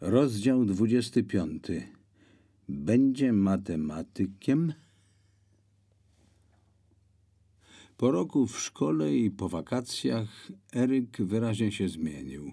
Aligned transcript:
Rozdział 0.00 0.64
25. 0.64 1.62
Będzie 2.68 3.32
matematykiem? 3.32 4.72
Po 7.96 8.10
roku 8.10 8.46
w 8.46 8.60
szkole 8.60 9.16
i 9.16 9.30
po 9.30 9.48
wakacjach 9.48 10.52
Eryk 10.74 11.22
wyraźnie 11.22 11.72
się 11.72 11.88
zmienił. 11.88 12.52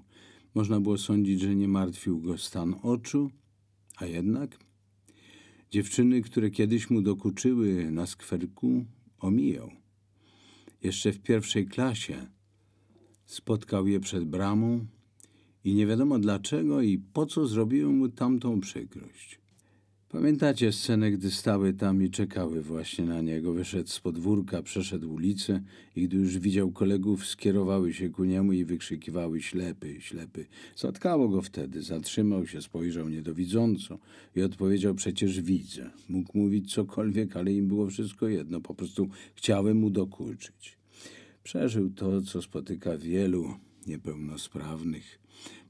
Można 0.56 0.80
było 0.80 0.98
sądzić, 0.98 1.42
że 1.42 1.56
nie 1.56 1.68
martwił 1.68 2.22
go 2.22 2.38
stan 2.38 2.76
oczu, 2.84 3.32
a 3.96 4.06
jednak 4.06 4.58
dziewczyny, 5.72 6.22
które 6.22 6.50
kiedyś 6.50 6.90
mu 6.90 7.02
dokuczyły 7.02 7.92
na 7.92 8.06
skwerku, 8.06 8.86
omijał. 9.20 9.72
Jeszcze 10.84 11.12
w 11.12 11.20
pierwszej 11.20 11.68
klasie 11.68 12.28
spotkał 13.26 13.88
je 13.88 14.00
przed 14.00 14.26
bramą 14.26 14.86
i 15.64 15.74
nie 15.74 15.86
wiadomo 15.86 16.20
dlaczego 16.20 16.82
i 16.82 16.98
po 16.98 17.26
co 17.26 17.48
zrobiły 17.48 17.94
mu 17.94 18.10
tamtą 18.10 18.60
przykrość. 18.60 19.40
Pamiętacie 20.10 20.72
scenę, 20.72 21.12
gdy 21.12 21.32
stały 21.32 21.74
tam 21.74 22.04
i 22.04 22.10
czekały 22.10 22.62
właśnie 22.62 23.06
na 23.06 23.22
niego? 23.22 23.54
Wyszedł 23.54 23.90
z 23.90 24.00
podwórka, 24.00 24.64
przeszedł 24.64 25.14
ulicę 25.14 25.64
i 25.96 26.04
gdy 26.08 26.18
już 26.18 26.38
widział 26.38 26.72
kolegów, 26.72 27.26
skierowały 27.26 27.94
się 27.94 28.10
ku 28.10 28.24
niemu 28.24 28.54
i 28.54 28.66
wykrzykiwały 28.66 29.42
ślepy, 29.42 30.02
ślepy. 30.02 30.46
Zatkało 30.76 31.30
go 31.30 31.42
wtedy, 31.42 31.82
zatrzymał 31.82 32.48
się, 32.48 32.62
spojrzał 32.62 33.10
niedowidząco 33.10 34.00
i 34.36 34.42
odpowiedział 34.42 34.96
przecież 34.96 35.42
widzę. 35.42 35.90
Mógł 36.10 36.38
mówić 36.38 36.74
cokolwiek, 36.74 37.38
ale 37.38 37.54
im 37.54 37.68
było 37.68 37.88
wszystko 37.88 38.28
jedno, 38.28 38.62
po 38.62 38.74
prostu 38.74 39.08
chciały 39.36 39.74
mu 39.74 39.90
dokuczyć. 39.90 40.78
Przeżył 41.44 41.90
to, 41.90 42.22
co 42.22 42.42
spotyka 42.42 42.98
wielu 42.98 43.54
niepełnosprawnych. 43.88 45.20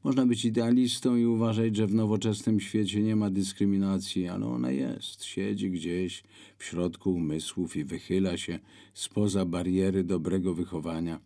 Można 0.08 0.26
być 0.26 0.46
idealistą 0.46 1.16
i 1.16 1.26
uważać, 1.26 1.76
że 1.76 1.88
w 1.88 1.94
nowoczesnym 1.94 2.60
świecie 2.60 3.02
nie 3.04 3.16
ma 3.16 3.30
dyskryminacji, 3.30 4.28
ale 4.28 4.46
ona 4.46 4.72
jest. 4.72 5.24
Siedzi 5.24 5.72
gdzieś 5.72 6.24
w 6.58 6.64
środku 6.64 7.14
umysłów 7.14 7.76
i 7.76 7.84
wychyla 7.84 8.38
się 8.38 8.60
spoza 8.94 9.46
bariery 9.46 10.04
dobrego 10.04 10.54
wychowania. 10.54 11.20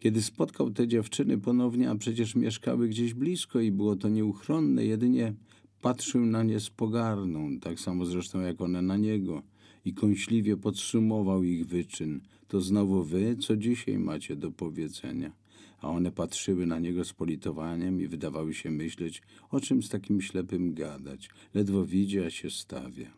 Kiedy 0.00 0.22
spotkał 0.22 0.70
te 0.70 0.88
dziewczyny 0.88 1.38
ponownie, 1.38 1.90
a 1.90 1.94
przecież 1.94 2.34
mieszkały 2.34 2.88
gdzieś 2.88 3.14
blisko 3.14 3.60
i 3.60 3.72
było 3.72 3.96
to 3.96 4.08
nieuchronne, 4.08 4.84
jedynie 4.84 5.34
patrzył 5.80 6.26
na 6.26 6.42
nie 6.42 6.60
z 6.60 6.70
pogardą, 6.70 7.60
tak 7.60 7.80
samo 7.80 8.06
zresztą 8.06 8.40
jak 8.40 8.60
one 8.60 8.82
na 8.82 8.96
niego 8.96 9.42
i 9.84 9.94
kąśliwie 9.94 10.56
podsumował 10.56 11.42
ich 11.42 11.66
wyczyn. 11.66 12.20
To 12.48 12.60
znowu 12.60 13.04
wy, 13.04 13.36
co 13.40 13.56
dzisiaj 13.56 13.98
macie 13.98 14.36
do 14.36 14.50
powiedzenia. 14.50 15.45
A 15.80 15.88
one 15.88 16.12
patrzyły 16.12 16.66
na 16.66 16.78
niego 16.78 17.04
z 17.04 17.12
politowaniem 17.12 18.00
i 18.00 18.06
wydawały 18.06 18.54
się 18.54 18.70
myśleć, 18.70 19.22
o 19.50 19.60
czym 19.60 19.82
z 19.82 19.88
takim 19.88 20.20
ślepym 20.20 20.74
gadać. 20.74 21.30
Ledwo 21.54 21.84
widzi, 21.84 22.20
a 22.20 22.30
się 22.30 22.50
stawia. 22.50 23.10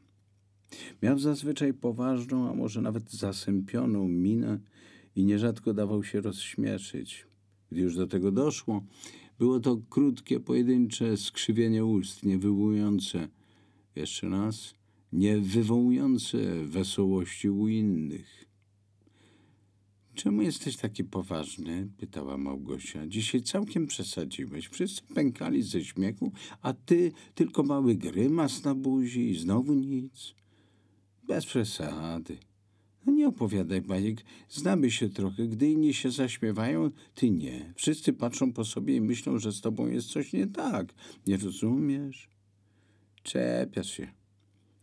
Miał 1.02 1.18
zazwyczaj 1.18 1.74
poważną, 1.74 2.50
a 2.50 2.54
może 2.54 2.82
nawet 2.82 3.10
zasępioną 3.10 4.08
minę 4.08 4.58
i 5.16 5.24
nierzadko 5.24 5.74
dawał 5.74 6.04
się 6.04 6.20
rozśmieszyć. 6.20 7.26
Gdy 7.70 7.80
już 7.80 7.96
do 7.96 8.06
tego 8.06 8.32
doszło, 8.32 8.84
było 9.38 9.60
to 9.60 9.80
krótkie, 9.90 10.40
pojedyncze 10.40 11.16
skrzywienie 11.16 11.84
ust, 11.84 12.22
niewywołujące, 12.22 13.28
jeszcze 13.96 14.28
raz, 14.28 14.74
nie 15.12 15.38
wywołujące 15.38 16.64
wesołości 16.64 17.50
u 17.50 17.68
innych. 17.68 18.47
Czemu 20.18 20.42
jesteś 20.42 20.76
taki 20.76 21.04
poważny? 21.04 21.88
pytała 21.98 22.38
Małgosia. 22.38 23.06
Dzisiaj 23.06 23.42
całkiem 23.42 23.86
przesadziłeś. 23.86 24.68
Wszyscy 24.68 25.02
pękali 25.14 25.62
ze 25.62 25.84
śmiechu, 25.84 26.32
a 26.62 26.72
ty 26.72 27.12
tylko 27.34 27.62
mały 27.62 27.94
grymas 27.94 28.64
na 28.64 28.74
buzi 28.74 29.30
i 29.30 29.38
znowu 29.38 29.74
nic. 29.74 30.34
Bez 31.22 31.46
przesady. 31.46 32.38
No 33.06 33.12
nie 33.12 33.28
opowiadaj 33.28 33.82
bajek. 33.82 34.24
Znamy 34.48 34.90
się 34.90 35.08
trochę. 35.08 35.46
Gdy 35.46 35.70
inni 35.70 35.94
się 35.94 36.10
zaśmiewają, 36.10 36.90
ty 37.14 37.30
nie. 37.30 37.72
Wszyscy 37.76 38.12
patrzą 38.12 38.52
po 38.52 38.64
sobie 38.64 38.96
i 38.96 39.00
myślą, 39.00 39.38
że 39.38 39.52
z 39.52 39.60
tobą 39.60 39.86
jest 39.86 40.08
coś 40.08 40.32
nie 40.32 40.46
tak. 40.46 40.94
Nie 41.26 41.36
rozumiesz? 41.36 42.28
Czepiasz 43.22 43.90
się. 43.90 44.12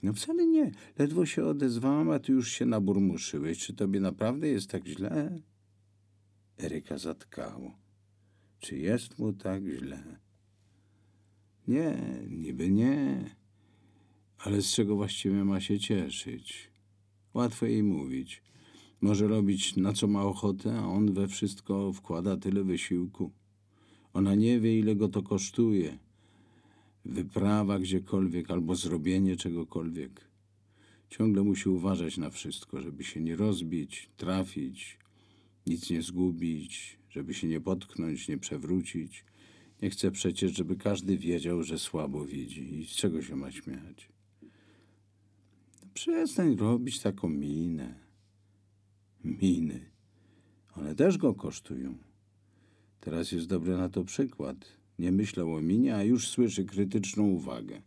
No 0.05 0.13
wcale 0.13 0.47
nie. 0.47 0.71
Ledwo 0.99 1.25
się 1.25 1.45
odezwałam, 1.45 2.09
a 2.09 2.19
ty 2.19 2.31
już 2.31 2.51
się 2.51 2.65
naburmuszyłeś. 2.65 3.57
Czy 3.57 3.73
tobie 3.73 3.99
naprawdę 3.99 4.47
jest 4.47 4.69
tak 4.69 4.87
źle? 4.87 5.41
Eryka 6.57 6.97
zatkało. 6.97 7.77
Czy 8.59 8.77
jest 8.77 9.19
mu 9.19 9.33
tak 9.33 9.63
źle? 9.63 10.19
Nie, 11.67 11.97
niby 12.29 12.69
nie. 12.69 13.29
Ale 14.37 14.61
z 14.61 14.73
czego 14.73 14.95
właściwie 14.95 15.45
ma 15.45 15.59
się 15.59 15.79
cieszyć? 15.79 16.71
Łatwo 17.33 17.65
jej 17.65 17.83
mówić. 17.83 18.43
Może 19.01 19.27
robić 19.27 19.75
na 19.75 19.93
co 19.93 20.07
ma 20.07 20.23
ochotę, 20.23 20.79
a 20.79 20.87
on 20.87 21.13
we 21.13 21.27
wszystko 21.27 21.93
wkłada 21.93 22.37
tyle 22.37 22.63
wysiłku. 22.63 23.31
Ona 24.13 24.35
nie 24.35 24.59
wie, 24.59 24.79
ile 24.79 24.95
go 24.95 25.07
to 25.09 25.23
kosztuje 25.23 26.04
wyprawa 27.05 27.79
gdziekolwiek 27.79 28.51
albo 28.51 28.75
zrobienie 28.75 29.35
czegokolwiek. 29.35 30.21
Ciągle 31.09 31.43
musi 31.43 31.69
uważać 31.69 32.17
na 32.17 32.29
wszystko, 32.29 32.81
żeby 32.81 33.03
się 33.03 33.21
nie 33.21 33.35
rozbić, 33.35 34.09
trafić, 34.17 34.97
nic 35.67 35.89
nie 35.89 36.01
zgubić, 36.01 36.97
żeby 37.09 37.33
się 37.33 37.47
nie 37.47 37.61
potknąć, 37.61 38.27
nie 38.27 38.37
przewrócić. 38.37 39.25
Nie 39.81 39.89
chce 39.89 40.11
przecież, 40.11 40.51
żeby 40.51 40.75
każdy 40.75 41.17
wiedział, 41.17 41.63
że 41.63 41.79
słabo 41.79 42.25
widzi 42.25 42.79
i 42.79 42.85
z 42.85 42.89
czego 42.89 43.21
się 43.21 43.35
ma 43.35 43.51
śmiać. 43.51 44.09
Przestań 45.93 46.55
robić 46.55 46.99
taką 46.99 47.29
minę. 47.29 47.95
Miny. 49.23 49.91
One 50.75 50.95
też 50.95 51.17
go 51.17 51.33
kosztują. 51.33 51.97
Teraz 52.99 53.31
jest 53.31 53.47
dobry 53.47 53.77
na 53.77 53.89
to 53.89 54.03
przykład. 54.03 54.84
Nie 54.99 55.11
myślał 55.11 55.53
o 55.53 55.61
minie, 55.61 55.95
a 55.95 56.03
już 56.03 56.27
słyszy 56.27 56.65
krytyczną 56.65 57.23
uwagę. 57.23 57.81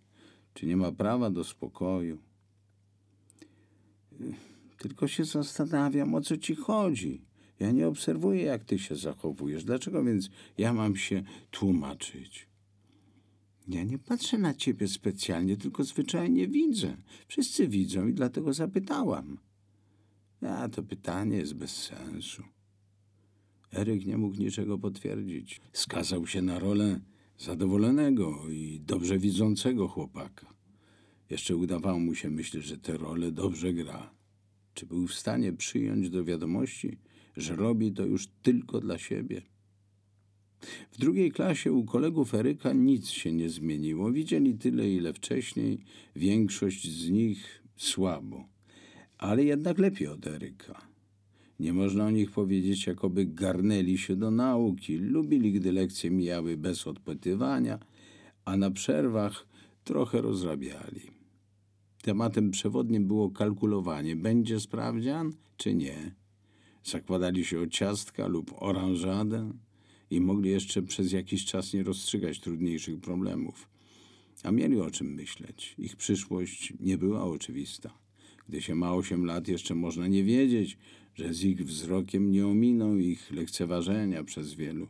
Czy 0.55 0.67
nie 0.67 0.77
ma 0.77 0.93
prawa 0.93 1.31
do 1.31 1.45
spokoju? 1.45 2.19
Tylko 4.79 5.09
się 5.09 5.25
zastanawiam, 5.25 6.15
o 6.15 6.21
co 6.21 6.37
ci 6.37 6.55
chodzi. 6.55 7.23
Ja 7.61 7.71
nie 7.71 7.89
obserwuję, 7.89 8.43
jak 8.43 8.65
ty 8.65 8.79
się 8.79 8.97
zachowujesz. 8.97 9.65
Dlaczego 9.65 10.05
więc 10.05 10.31
ja 10.59 10.73
mam 10.73 10.97
się 10.97 11.23
tłumaczyć? 11.51 12.49
Ja 13.69 13.85
nie 13.85 13.99
patrzę 13.99 14.39
na 14.39 14.55
ciebie 14.55 14.89
specjalnie, 14.89 15.57
tylko 15.57 15.85
zwyczajnie 15.85 16.49
widzę. 16.49 16.97
Wszyscy 17.29 17.69
widzą 17.69 18.07
i 18.07 18.15
dlatego 18.15 18.53
zapytałam. 18.53 19.39
A 20.43 20.69
to 20.69 20.83
pytanie 20.83 21.37
jest 21.37 21.55
bez 21.55 21.71
sensu. 21.71 22.43
Eryk 23.73 24.07
nie 24.07 24.19
mógł 24.19 24.37
niczego 24.37 24.79
potwierdzić. 24.79 25.61
Skazał 25.73 26.27
się 26.27 26.43
na 26.43 26.59
rolę 26.59 27.01
zadowolonego 27.39 28.49
i 28.51 28.81
dobrze 28.81 29.19
widzącego 29.19 29.89
chłopaka. 29.89 30.55
Jeszcze 31.31 31.57
udawało 31.57 31.99
mu 31.99 32.15
się 32.15 32.31
myśleć, 32.31 32.65
że 32.65 32.79
tę 32.79 32.97
rolę 32.97 33.33
dobrze 33.33 33.73
gra. 33.73 34.11
Czy 34.75 34.87
był 34.87 35.07
w 35.07 35.15
stanie 35.15 35.53
przyjąć 35.53 36.11
do 36.11 36.25
wiadomości, 36.25 36.99
że 37.37 37.57
robi 37.57 37.93
to 37.93 38.07
już 38.07 38.27
tylko 38.43 38.81
dla 38.81 38.99
siebie? 38.99 39.43
W 40.91 40.99
drugiej 40.99 41.33
klasie 41.33 41.73
u 41.73 41.85
kolegów 41.85 42.35
Eryka 42.35 42.73
nic 42.73 43.09
się 43.09 43.33
nie 43.33 43.51
zmieniło. 43.51 44.13
Widzieli 44.13 44.59
tyle, 44.59 44.91
ile 44.91 45.13
wcześniej, 45.13 45.79
większość 46.17 46.91
z 46.91 47.11
nich 47.11 47.63
słabo, 47.77 48.49
ale 49.19 49.45
jednak 49.45 49.79
lepiej 49.79 50.09
od 50.09 50.27
Eryka. 50.27 50.88
Nie 51.59 51.73
można 51.73 52.07
o 52.07 52.11
nich 52.11 52.31
powiedzieć, 52.31 52.87
jakoby 52.87 53.27
garnęli 53.27 53.99
się 53.99 54.17
do 54.17 54.31
nauki. 54.31 54.97
Lubili, 54.97 55.53
gdy 55.53 55.73
lekcje 55.73 56.11
mijały 56.11 56.57
bez 56.57 56.87
odpytywania, 56.87 57.79
a 58.45 58.57
na 58.57 58.71
przerwach 58.71 59.47
trochę 59.85 60.21
rozrabiali. 60.21 61.01
Tematem 62.03 62.51
przewodnim 62.51 63.07
było 63.07 63.31
kalkulowanie. 63.31 64.17
Będzie 64.17 64.61
sprawdzian, 64.61 65.33
czy 65.57 65.75
nie? 65.75 66.15
Zakładali 66.85 67.45
się 67.45 67.61
o 67.61 67.67
ciastka 67.67 68.27
lub 68.27 68.55
oranżadę 68.57 69.53
i 70.11 70.21
mogli 70.21 70.51
jeszcze 70.51 70.83
przez 70.83 71.13
jakiś 71.13 71.45
czas 71.45 71.75
nie 71.75 71.83
rozstrzygać 71.83 72.41
trudniejszych 72.41 73.01
problemów. 73.01 73.69
A 74.43 74.51
mieli 74.51 74.81
o 74.81 74.91
czym 74.91 75.15
myśleć. 75.15 75.75
Ich 75.79 75.97
przyszłość 75.97 76.73
nie 76.81 76.99
była 76.99 77.25
oczywista. 77.25 78.08
Gdy 78.49 78.63
się 78.63 78.75
ma 78.75 78.95
osiem 78.95 79.25
lat, 79.25 79.49
jeszcze 79.49 79.75
można 79.75 80.07
nie 80.07 80.25
wiedzieć, 80.25 80.79
że 81.15 81.35
z 81.35 81.45
ich 81.45 81.65
wzrokiem 81.65 82.31
nie 82.31 82.47
ominą 82.47 82.97
ich 82.97 83.31
lekceważenia 83.31 84.25
przez 84.25 84.55
wielu. 84.55 84.89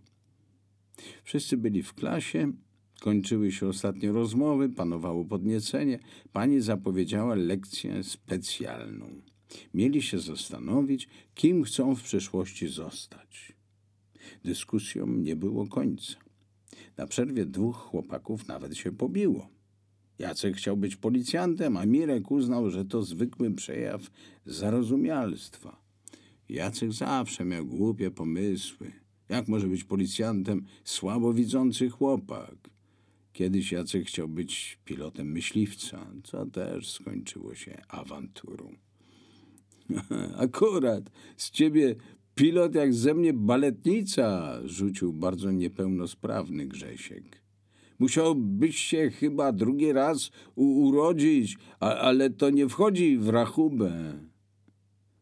Wszyscy 1.24 1.56
byli 1.56 1.82
w 1.82 1.94
klasie, 1.94 2.52
kończyły 3.00 3.52
się 3.52 3.66
ostatnie 3.66 4.12
rozmowy, 4.12 4.68
panowało 4.68 5.24
podniecenie. 5.24 5.98
Pani 6.32 6.60
zapowiedziała 6.60 7.34
lekcję 7.34 8.02
specjalną. 8.02 9.22
Mieli 9.74 10.02
się 10.02 10.18
zastanowić, 10.18 11.08
kim 11.34 11.64
chcą 11.64 11.94
w 11.94 12.02
przyszłości 12.02 12.68
zostać. 12.68 13.52
Dyskusjom 14.44 15.22
nie 15.22 15.36
było 15.36 15.66
końca. 15.66 16.14
Na 16.96 17.06
przerwie 17.06 17.46
dwóch 17.46 17.76
chłopaków 17.76 18.48
nawet 18.48 18.76
się 18.76 18.92
pobiło. 18.92 19.57
Jacek 20.18 20.56
chciał 20.56 20.76
być 20.76 20.96
policjantem, 20.96 21.76
a 21.76 21.86
Mirek 21.86 22.30
uznał, 22.30 22.70
że 22.70 22.84
to 22.84 23.02
zwykły 23.02 23.50
przejaw 23.50 24.10
zarozumialstwa. 24.46 25.82
Jacek 26.48 26.92
zawsze 26.92 27.44
miał 27.44 27.66
głupie 27.66 28.10
pomysły. 28.10 28.92
Jak 29.28 29.48
może 29.48 29.66
być 29.66 29.84
policjantem 29.84 30.64
słabowidzący 30.84 31.88
chłopak? 31.88 32.70
Kiedyś 33.32 33.72
Jacek 33.72 34.06
chciał 34.06 34.28
być 34.28 34.78
pilotem 34.84 35.32
myśliwca, 35.32 36.06
co 36.24 36.46
też 36.46 36.90
skończyło 36.90 37.54
się 37.54 37.82
awanturą. 37.88 38.76
Akurat 40.36 41.10
z 41.36 41.50
ciebie 41.50 41.96
pilot 42.34 42.74
jak 42.74 42.94
ze 42.94 43.14
mnie 43.14 43.32
baletnica, 43.32 44.58
rzucił 44.64 45.12
bardzo 45.12 45.50
niepełnosprawny 45.50 46.66
Grzesiek. 46.66 47.42
Musiałbyś 47.98 48.78
się 48.78 49.10
chyba 49.10 49.52
drugi 49.52 49.92
raz 49.92 50.30
urodzić, 50.54 51.58
a, 51.80 51.94
ale 51.94 52.30
to 52.30 52.50
nie 52.50 52.68
wchodzi 52.68 53.18
w 53.18 53.28
rachubę. 53.28 53.92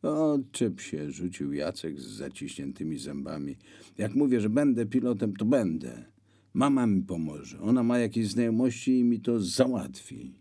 Odczep 0.02 0.80
się, 0.80 1.10
rzucił 1.10 1.52
Jacek 1.52 2.00
z 2.00 2.06
zaciśniętymi 2.06 2.98
zębami. 2.98 3.56
Jak 3.98 4.14
mówię, 4.14 4.40
że 4.40 4.50
będę 4.50 4.86
pilotem, 4.86 5.36
to 5.36 5.44
będę. 5.44 6.04
Mama 6.54 6.86
mi 6.86 7.02
pomoże. 7.02 7.60
Ona 7.60 7.82
ma 7.82 7.98
jakieś 7.98 8.28
znajomości 8.28 8.98
i 8.98 9.04
mi 9.04 9.20
to 9.20 9.40
załatwi. 9.40 10.34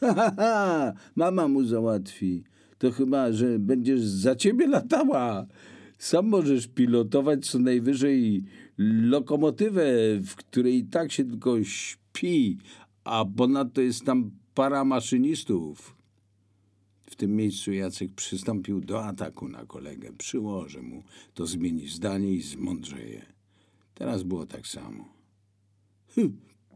Ha, 0.00 0.14
ha, 0.14 0.32
ha! 0.36 0.92
Mama 1.16 1.48
mu 1.48 1.64
załatwi. 1.64 2.44
To 2.78 2.90
chyba, 2.90 3.32
że 3.32 3.58
będziesz 3.58 4.00
za 4.00 4.36
ciebie 4.36 4.66
latała. 4.66 5.46
Sam 5.98 6.26
możesz 6.26 6.66
pilotować 6.66 7.46
co 7.46 7.58
najwyżej 7.58 8.44
lokomotywę, 8.78 9.84
w 10.20 10.36
której 10.36 10.84
tak 10.84 11.12
się 11.12 11.24
tylko 11.24 11.64
śpi, 11.64 12.58
a 13.04 13.24
ponadto 13.36 13.80
jest 13.80 14.04
tam 14.04 14.30
para 14.54 14.84
maszynistów. 14.84 15.96
W 17.06 17.16
tym 17.16 17.36
miejscu 17.36 17.72
Jacek 17.72 18.12
przystąpił 18.14 18.80
do 18.80 19.04
ataku 19.04 19.48
na 19.48 19.66
kolegę. 19.66 20.12
Przyłoży 20.18 20.82
mu, 20.82 21.02
to 21.34 21.46
zmieni 21.46 21.88
zdanie 21.88 22.32
i 22.32 22.42
zmądrzeje. 22.42 23.26
Teraz 23.94 24.22
było 24.22 24.46
tak 24.46 24.66
samo. 24.66 25.08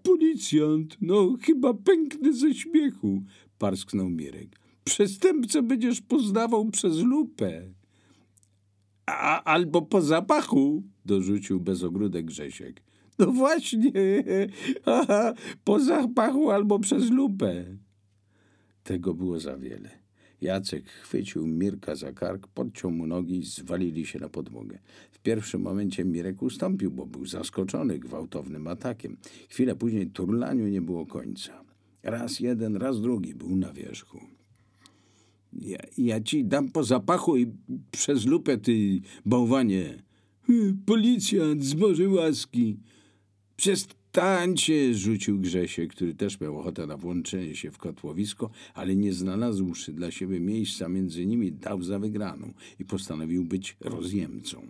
Policjant, 0.02 0.96
no 1.00 1.36
chyba 1.42 1.74
pęknę 1.74 2.32
ze 2.32 2.54
śmiechu, 2.54 3.22
parsknął 3.58 4.08
Mirek. 4.08 4.60
Przestępcę 4.84 5.62
będziesz 5.62 6.00
poznawał 6.00 6.70
przez 6.70 6.98
lupę. 6.98 7.62
A, 9.18 9.44
albo 9.44 9.82
po 9.82 10.00
zapachu, 10.00 10.82
dorzucił 11.04 11.60
bez 11.60 11.82
ogródek 11.82 12.26
Grzesiek. 12.26 12.82
No 13.18 13.26
właśnie, 13.26 13.92
po 15.64 15.80
zapachu 15.80 16.50
albo 16.50 16.78
przez 16.78 17.10
lupę. 17.10 17.64
Tego 18.82 19.14
było 19.14 19.40
za 19.40 19.56
wiele. 19.56 20.02
Jacek 20.40 20.88
chwycił 20.88 21.46
Mirka 21.46 21.94
za 21.94 22.12
kark, 22.12 22.46
podciął 22.46 22.90
mu 22.90 23.06
nogi 23.06 23.38
i 23.38 23.44
zwalili 23.44 24.06
się 24.06 24.18
na 24.18 24.28
podłogę. 24.28 24.78
W 25.10 25.18
pierwszym 25.18 25.62
momencie 25.62 26.04
Mirek 26.04 26.42
ustąpił, 26.42 26.90
bo 26.90 27.06
był 27.06 27.26
zaskoczony 27.26 27.98
gwałtownym 27.98 28.66
atakiem. 28.66 29.16
Chwilę 29.48 29.76
później 29.76 30.10
turlaniu 30.10 30.68
nie 30.68 30.80
było 30.80 31.06
końca. 31.06 31.64
Raz 32.02 32.40
jeden, 32.40 32.76
raz 32.76 33.00
drugi 33.00 33.34
był 33.34 33.56
na 33.56 33.72
wierzchu. 33.72 34.20
Ja, 35.52 35.78
ja 35.98 36.20
ci 36.20 36.44
dam 36.44 36.70
po 36.70 36.84
zapachu 36.84 37.36
i 37.36 37.46
przez 37.90 38.26
lupę, 38.26 38.58
ty 38.58 39.00
bałwanie. 39.26 40.02
"Hy, 40.42 40.76
Policjant 40.86 41.64
z 41.64 41.74
łaski. 42.08 42.76
Przestańcie, 43.56 44.94
rzucił 44.94 45.40
Grzesiek, 45.40 45.90
który 45.94 46.14
też 46.14 46.40
miał 46.40 46.58
ochotę 46.58 46.86
na 46.86 46.96
włączenie 46.96 47.54
się 47.56 47.70
w 47.70 47.78
kotłowisko, 47.78 48.50
ale 48.74 48.96
nie 48.96 49.12
znalazłszy 49.12 49.92
dla 49.92 50.10
siebie 50.10 50.40
miejsca 50.40 50.88
między 50.88 51.26
nimi, 51.26 51.52
dał 51.52 51.82
za 51.82 51.98
wygraną 51.98 52.52
i 52.78 52.84
postanowił 52.84 53.44
być 53.44 53.76
rozjemcą. 53.80 54.66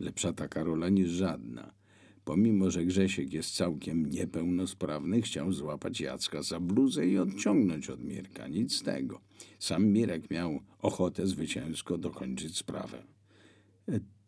Lepsza 0.00 0.32
taka 0.32 0.64
rola 0.64 0.88
niż 0.88 1.10
żadna. 1.10 1.81
Pomimo, 2.24 2.70
że 2.70 2.84
Grzesiek 2.84 3.32
jest 3.32 3.56
całkiem 3.56 4.10
niepełnosprawny, 4.10 5.22
chciał 5.22 5.52
złapać 5.52 6.00
Jacka 6.00 6.42
za 6.42 6.60
bluzę 6.60 7.06
i 7.06 7.18
odciągnąć 7.18 7.90
od 7.90 8.04
Mirka. 8.04 8.48
Nic 8.48 8.76
z 8.76 8.82
tego. 8.82 9.20
Sam 9.58 9.86
Mirek 9.86 10.30
miał 10.30 10.60
ochotę 10.78 11.26
zwycięsko 11.26 11.98
dokończyć 11.98 12.56
sprawę. 12.56 13.02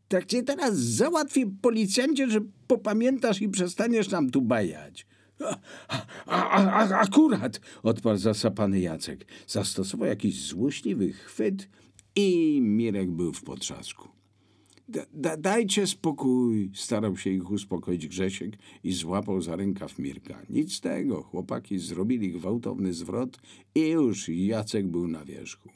Tak 0.09 0.27
cię 0.27 0.43
teraz 0.43 0.79
załatwi 0.79 1.47
policjancie, 1.47 2.31
że 2.31 2.41
popamiętasz 2.67 3.43
i 3.43 3.49
przestaniesz 3.49 4.11
nam 4.11 4.31
tu 4.31 4.43
bajać. 4.43 5.07
A, 5.41 5.57
a, 6.27 6.71
a, 6.71 7.01
akurat, 7.01 7.61
odparł 7.83 8.19
zasapany 8.19 8.81
Jacek. 8.81 9.27
Zastosował 9.47 10.09
jakiś 10.09 10.43
złośliwy 10.43 11.13
chwyt 11.13 11.69
i 12.17 12.59
Mirek 12.63 13.11
był 13.11 13.33
w 13.33 13.43
potrzasku. 13.43 14.14
Da, 14.89 15.07
da, 15.13 15.37
dajcie 15.37 15.87
spokój, 15.87 16.71
starał 16.75 17.17
się 17.17 17.31
ich 17.31 17.51
uspokoić 17.51 18.09
Grzesiek 18.09 18.59
i 18.85 18.93
złapał 18.93 19.43
za 19.43 19.57
rękaw 19.57 19.99
Mirka. 19.99 20.43
Nic 20.51 20.81
tego, 20.81 21.23
chłopaki 21.23 21.79
zrobili 21.79 22.33
gwałtowny 22.33 22.93
zwrot 22.93 23.41
i 23.75 23.81
już 23.81 24.29
Jacek 24.29 24.87
był 24.87 25.09
na 25.09 25.25
wierzchu. 25.25 25.69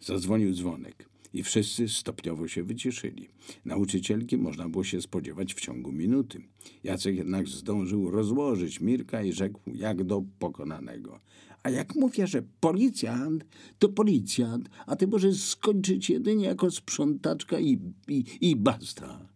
Zadzwonił 0.00 0.54
dzwonek 0.54 1.08
i 1.32 1.42
wszyscy 1.42 1.88
stopniowo 1.88 2.48
się 2.48 2.62
wyciszyli. 2.62 3.28
Nauczycielki 3.64 4.36
można 4.36 4.68
było 4.68 4.84
się 4.84 5.02
spodziewać 5.02 5.54
w 5.54 5.60
ciągu 5.60 5.92
minuty. 5.92 6.42
Jacek 6.84 7.16
jednak 7.16 7.48
zdążył 7.48 8.10
rozłożyć 8.10 8.80
Mirka 8.80 9.22
i 9.22 9.32
rzekł 9.32 9.60
jak 9.74 10.04
do 10.04 10.22
pokonanego. 10.38 11.20
A 11.64 11.70
jak 11.70 11.94
mówię, 11.94 12.26
że 12.26 12.42
policjant, 12.60 13.44
to 13.78 13.88
policjant, 13.88 14.68
a 14.86 14.96
ty 14.96 15.06
możesz 15.06 15.42
skończyć 15.42 16.10
jedynie 16.10 16.44
jako 16.44 16.70
sprzątaczka 16.70 17.60
i, 17.60 17.78
i, 18.08 18.24
i 18.40 18.56
basta. 18.56 19.28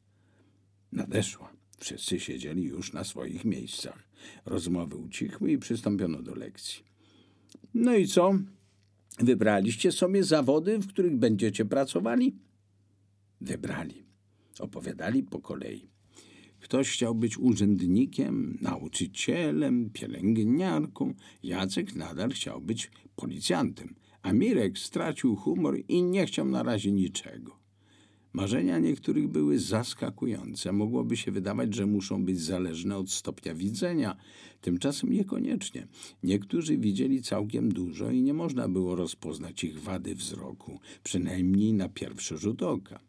Nadeszła. 0.92 1.52
Wszyscy 1.78 2.20
siedzieli 2.20 2.62
już 2.62 2.92
na 2.92 3.04
swoich 3.04 3.44
miejscach. 3.44 4.08
Rozmowy 4.44 4.96
ucichły 4.96 5.52
i 5.52 5.58
przystąpiono 5.58 6.22
do 6.22 6.34
lekcji. 6.34 6.84
No 7.74 7.94
i 7.94 8.06
co? 8.06 8.38
Wybraliście 9.18 9.92
sobie 9.92 10.24
zawody, 10.24 10.78
w 10.78 10.88
których 10.88 11.16
będziecie 11.16 11.64
pracowali? 11.64 12.36
Wybrali. 13.40 14.04
Opowiadali 14.58 15.22
po 15.22 15.40
kolei. 15.40 15.88
Ktoś 16.60 16.90
chciał 16.90 17.14
być 17.14 17.38
urzędnikiem, 17.38 18.58
nauczycielem, 18.60 19.90
pielęgniarką. 19.90 21.14
Jacek 21.42 21.94
nadal 21.94 22.30
chciał 22.30 22.60
być 22.60 22.90
policjantem, 23.16 23.94
a 24.22 24.32
Mirek 24.32 24.78
stracił 24.78 25.36
humor 25.36 25.78
i 25.88 26.02
nie 26.02 26.26
chciał 26.26 26.48
na 26.48 26.62
razie 26.62 26.92
niczego. 26.92 27.58
Marzenia 28.32 28.78
niektórych 28.78 29.28
były 29.28 29.58
zaskakujące. 29.58 30.72
Mogłoby 30.72 31.16
się 31.16 31.32
wydawać, 31.32 31.74
że 31.74 31.86
muszą 31.86 32.24
być 32.24 32.40
zależne 32.40 32.96
od 32.96 33.10
stopnia 33.10 33.54
widzenia. 33.54 34.16
Tymczasem 34.60 35.12
niekoniecznie. 35.12 35.86
Niektórzy 36.22 36.78
widzieli 36.78 37.22
całkiem 37.22 37.72
dużo 37.72 38.10
i 38.10 38.22
nie 38.22 38.34
można 38.34 38.68
było 38.68 38.96
rozpoznać 38.96 39.64
ich 39.64 39.80
wady 39.80 40.14
wzroku, 40.14 40.80
przynajmniej 41.02 41.72
na 41.72 41.88
pierwszy 41.88 42.38
rzut 42.38 42.62
oka. 42.62 43.00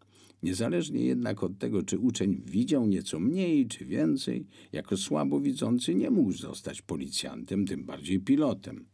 Niezależnie 0.43 1.05
jednak 1.05 1.43
od 1.43 1.57
tego, 1.57 1.83
czy 1.83 1.99
uczeń 1.99 2.41
widział 2.45 2.87
nieco 2.87 3.19
mniej 3.19 3.67
czy 3.67 3.85
więcej, 3.85 4.47
jako 4.71 4.97
słabowidzący 4.97 5.95
nie 5.95 6.11
mógł 6.11 6.31
zostać 6.31 6.81
policjantem, 6.81 7.65
tym 7.65 7.85
bardziej 7.85 8.19
pilotem. 8.19 8.85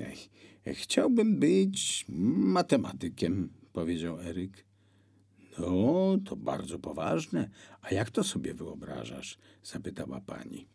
Ech, 0.00 0.28
chciałbym 0.72 1.38
być 1.38 2.04
matematykiem, 2.08 3.48
powiedział 3.72 4.20
Eryk. 4.20 4.68
No, 5.58 6.18
to 6.24 6.36
bardzo 6.36 6.78
poważne. 6.78 7.50
A 7.82 7.94
jak 7.94 8.10
to 8.10 8.24
sobie 8.24 8.54
wyobrażasz? 8.54 9.38
zapytała 9.62 10.20
pani. 10.20 10.68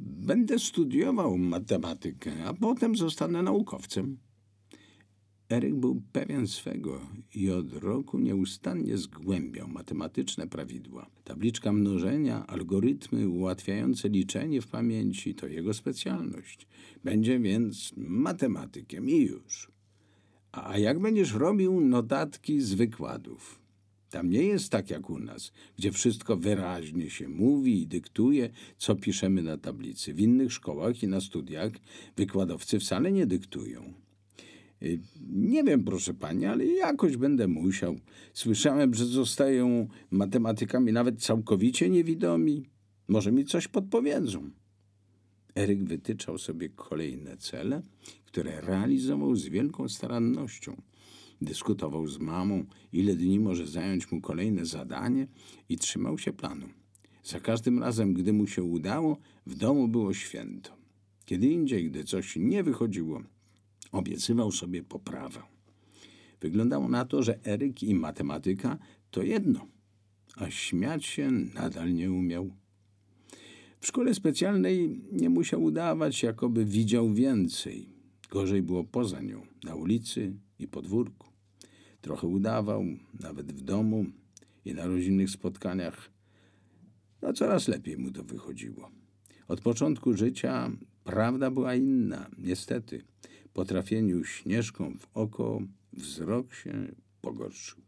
Będę 0.00 0.58
studiował 0.58 1.38
matematykę, 1.38 2.44
a 2.44 2.54
potem 2.54 2.96
zostanę 2.96 3.42
naukowcem. 3.42 4.18
Eryk 5.52 5.74
był 5.74 6.02
pewien 6.12 6.46
swego 6.46 7.00
i 7.34 7.50
od 7.50 7.72
roku 7.72 8.18
nieustannie 8.18 8.98
zgłębiał 8.98 9.68
matematyczne 9.68 10.46
prawidła. 10.46 11.06
Tabliczka 11.24 11.72
mnożenia, 11.72 12.46
algorytmy 12.46 13.28
ułatwiające 13.28 14.08
liczenie 14.08 14.60
w 14.60 14.66
pamięci 14.66 15.34
to 15.34 15.46
jego 15.46 15.74
specjalność. 15.74 16.66
Będzie 17.04 17.40
więc 17.40 17.92
matematykiem 17.96 19.08
i 19.08 19.16
już. 19.16 19.70
A 20.52 20.78
jak 20.78 20.98
będziesz 20.98 21.32
robił 21.32 21.80
notatki 21.80 22.60
z 22.60 22.74
wykładów? 22.74 23.60
Tam 24.10 24.30
nie 24.30 24.42
jest 24.42 24.70
tak 24.70 24.90
jak 24.90 25.10
u 25.10 25.18
nas, 25.18 25.52
gdzie 25.78 25.92
wszystko 25.92 26.36
wyraźnie 26.36 27.10
się 27.10 27.28
mówi 27.28 27.82
i 27.82 27.86
dyktuje, 27.86 28.50
co 28.78 28.94
piszemy 28.94 29.42
na 29.42 29.58
tablicy. 29.58 30.14
W 30.14 30.20
innych 30.20 30.52
szkołach 30.52 31.02
i 31.02 31.08
na 31.08 31.20
studiach 31.20 31.72
wykładowcy 32.16 32.78
wcale 32.78 33.12
nie 33.12 33.26
dyktują. 33.26 33.94
Y, 34.82 34.98
Nie 35.30 35.64
wiem, 35.64 35.84
proszę 35.84 36.14
pani, 36.14 36.46
ale 36.46 36.66
jakoś 36.66 37.16
będę 37.16 37.48
musiał. 37.48 37.96
Słyszałem, 38.34 38.94
że 38.94 39.06
zostają 39.06 39.88
matematykami 40.10 40.92
nawet 40.92 41.22
całkowicie 41.22 41.90
niewidomi. 41.90 42.66
Może 43.08 43.32
mi 43.32 43.44
coś 43.44 43.68
podpowiedzą. 43.68 44.50
Eryk 45.54 45.84
wytyczał 45.84 46.38
sobie 46.38 46.68
kolejne 46.68 47.36
cele, 47.36 47.82
które 48.24 48.60
realizował 48.60 49.36
z 49.36 49.48
wielką 49.48 49.88
starannością. 49.88 50.82
Dyskutował 51.40 52.06
z 52.06 52.18
mamą, 52.18 52.64
ile 52.92 53.16
dni 53.16 53.40
może 53.40 53.66
zająć 53.66 54.12
mu 54.12 54.20
kolejne 54.20 54.66
zadanie 54.66 55.26
i 55.68 55.76
trzymał 55.76 56.18
się 56.18 56.32
planu. 56.32 56.68
Za 57.24 57.40
każdym 57.40 57.78
razem, 57.78 58.14
gdy 58.14 58.32
mu 58.32 58.46
się 58.46 58.62
udało, 58.62 59.18
w 59.46 59.54
domu 59.54 59.88
było 59.88 60.14
święto. 60.14 60.70
Kiedy 61.24 61.46
indziej, 61.46 61.90
gdy 61.90 62.04
coś 62.04 62.36
nie 62.36 62.62
wychodziło, 62.62 63.22
obiecywał 63.92 64.52
sobie 64.52 64.82
poprawę. 64.82 65.42
Wyglądało 66.40 66.88
na 66.88 67.04
to, 67.04 67.22
że 67.22 67.44
Eryk 67.46 67.82
i 67.82 67.94
matematyka 67.94 68.78
to 69.10 69.22
jedno, 69.22 69.66
a 70.36 70.50
śmiać 70.50 71.06
się 71.06 71.30
nadal 71.30 71.94
nie 71.94 72.12
umiał. 72.12 72.50
W 73.80 73.86
szkole 73.86 74.14
specjalnej 74.14 75.00
nie 75.12 75.30
musiał 75.30 75.62
udawać, 75.62 76.22
jakoby 76.22 76.64
widział 76.64 77.12
więcej. 77.12 77.88
Gorzej 78.30 78.62
było 78.62 78.84
poza 78.84 79.20
nią, 79.20 79.46
na 79.64 79.74
ulicy 79.74 80.32
i 80.58 80.68
podwórku. 80.68 81.28
Trochę 82.00 82.26
udawał, 82.26 82.84
nawet 83.20 83.52
w 83.52 83.60
domu 83.60 84.06
i 84.64 84.74
na 84.74 84.86
rodzinnych 84.86 85.30
spotkaniach. 85.30 86.10
No 87.22 87.32
coraz 87.32 87.68
lepiej 87.68 87.98
mu 87.98 88.10
to 88.10 88.24
wychodziło. 88.24 88.90
Od 89.48 89.60
początku 89.60 90.16
życia 90.16 90.70
prawda 91.04 91.50
była 91.50 91.74
inna, 91.74 92.30
niestety. 92.38 93.02
Po 93.52 93.64
trafieniu 93.64 94.24
śnieżką 94.24 94.94
w 94.98 95.06
oko 95.14 95.60
wzrok 95.92 96.54
się 96.54 96.94
pogorszył. 97.20 97.82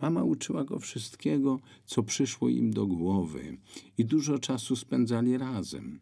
Mama 0.00 0.24
uczyła 0.24 0.64
go 0.64 0.78
wszystkiego, 0.78 1.60
co 1.84 2.02
przyszło 2.02 2.48
im 2.48 2.72
do 2.72 2.86
głowy 2.86 3.58
i 3.98 4.04
dużo 4.04 4.38
czasu 4.38 4.76
spędzali 4.76 5.38
razem. 5.38 6.00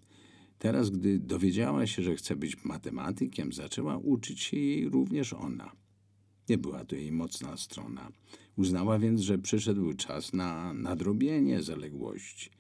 Teraz, 0.59 0.91
gdy 0.91 1.19
dowiedziała 1.19 1.87
się, 1.87 2.03
że 2.03 2.17
chce 2.17 2.37
być 2.37 2.65
matematykiem, 2.65 3.53
zaczęła 3.53 3.97
uczyć 3.99 4.41
się 4.41 4.57
jej 4.57 4.89
również 4.89 5.33
ona. 5.33 5.73
Nie 6.49 6.59
była 6.59 6.85
to 6.85 6.97
jej 6.97 7.13
mocna 7.13 7.57
strona. 7.57 8.13
Uznała 8.57 8.99
więc, 8.99 9.21
że 9.21 9.39
przyszedł 9.39 9.93
czas 9.93 10.33
na 10.33 10.75
nadrobienie 10.75 11.63
zaległości. 11.63 12.51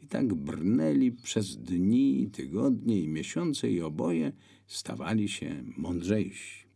I 0.00 0.06
tak 0.06 0.34
brnęli 0.34 1.12
przez 1.12 1.56
dni, 1.56 2.30
tygodnie 2.32 3.00
i 3.00 3.08
miesiące 3.08 3.70
i 3.70 3.80
oboje 3.80 4.32
stawali 4.68 5.28
się 5.28 5.64
mądrzejsi. 5.76 6.67